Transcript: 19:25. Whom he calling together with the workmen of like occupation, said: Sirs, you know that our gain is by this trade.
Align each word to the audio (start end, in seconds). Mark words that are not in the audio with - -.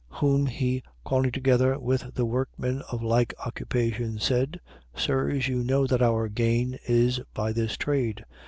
19:25. 0.13 0.17
Whom 0.21 0.45
he 0.47 0.83
calling 1.05 1.31
together 1.31 1.77
with 1.77 2.15
the 2.15 2.25
workmen 2.25 2.81
of 2.91 3.03
like 3.03 3.35
occupation, 3.45 4.17
said: 4.17 4.59
Sirs, 4.95 5.47
you 5.47 5.63
know 5.63 5.85
that 5.85 6.01
our 6.01 6.27
gain 6.27 6.79
is 6.87 7.21
by 7.35 7.53
this 7.53 7.77
trade. 7.77 8.25